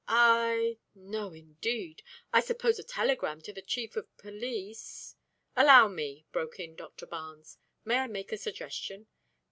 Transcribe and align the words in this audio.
"I 0.07 0.79
No, 0.95 1.31
indeed! 1.31 2.01
I 2.33 2.39
suppose 2.39 2.79
a 2.79 2.83
telegram 2.83 3.39
to 3.41 3.53
the 3.53 3.61
chief 3.61 3.95
of 3.95 4.17
police" 4.17 5.15
"Allow 5.55 5.89
me," 5.89 6.25
broke 6.31 6.59
in 6.59 6.75
Doctor 6.75 7.05
Barnes. 7.05 7.59
"May 7.85 7.99
I 7.99 8.07
make 8.07 8.31
a 8.31 8.37
suggestion?" 8.39 9.05